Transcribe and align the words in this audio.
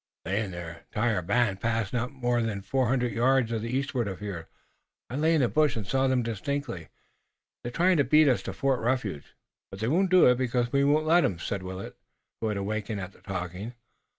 "They 0.25 0.41
and 0.41 0.51
their 0.51 0.85
entire 0.91 1.21
band 1.21 1.61
passed 1.61 1.93
not 1.93 2.11
more 2.11 2.41
than 2.41 2.63
four 2.63 2.87
hundred 2.87 3.11
yards 3.11 3.49
to 3.49 3.59
the 3.59 3.69
eastward 3.69 4.07
of 4.07 4.19
us. 4.19 4.47
I 5.11 5.15
lay 5.15 5.35
in 5.35 5.41
the 5.41 5.47
bush 5.47 5.75
and 5.75 5.85
saw 5.85 6.07
them 6.07 6.23
distinctly. 6.23 6.87
They're 7.61 7.71
trying 7.71 7.97
to 7.97 8.03
beat 8.03 8.27
us 8.27 8.41
to 8.43 8.53
Fort 8.53 8.79
Refuge." 8.79 9.35
"But 9.69 9.79
they 9.79 9.87
won't 9.87 10.09
do 10.09 10.25
it, 10.25 10.39
because 10.39 10.71
we 10.73 10.83
won't 10.83 11.05
let 11.05 11.23
'em," 11.23 11.37
said 11.37 11.61
Willet, 11.61 11.95
who 12.39 12.47
had 12.47 12.57
awakened 12.57 12.99
at 12.99 13.11
the 13.11 13.21
talking. 13.21 13.75